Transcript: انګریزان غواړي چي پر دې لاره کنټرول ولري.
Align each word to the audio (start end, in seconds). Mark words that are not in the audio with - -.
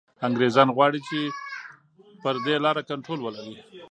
انګریزان 0.27 0.67
غواړي 0.75 0.99
چي 1.07 1.19
پر 2.23 2.35
دې 2.45 2.55
لاره 2.65 2.81
کنټرول 2.89 3.19
ولري. 3.21 3.57